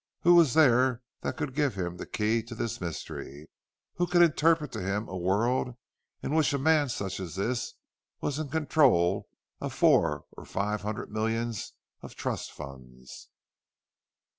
Who 0.21 0.33
was 0.33 0.55
there 0.55 1.03
that 1.21 1.37
could 1.37 1.53
give 1.53 1.75
him 1.75 1.97
the 1.97 2.07
key 2.07 2.41
to 2.45 2.55
this 2.55 2.81
mystery—who 2.81 4.07
could 4.07 4.23
interpret 4.23 4.71
to 4.71 4.81
him 4.81 5.07
a 5.07 5.15
world 5.15 5.75
in 6.23 6.33
which 6.33 6.53
a 6.53 6.57
man 6.57 6.89
such 6.89 7.19
as 7.19 7.35
this 7.35 7.75
was 8.19 8.39
in 8.39 8.49
control 8.49 9.27
of 9.59 9.75
four 9.75 10.25
or 10.31 10.45
five 10.45 10.81
hundred 10.81 11.11
millions 11.11 11.73
of 12.01 12.15
trust 12.15 12.51
funds? 12.51 13.29